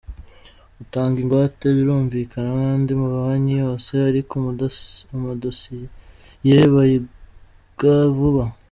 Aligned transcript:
Utanga 0.83 1.15
ingwate 1.23 1.65
birumvikana 1.77 2.49
nk’andi 2.57 2.91
mabanki 3.01 3.53
yose, 3.63 3.91
ariko 4.09 4.31
amadosiye 5.19 6.59
bayiga 6.73 7.93
vuba. 8.15 8.43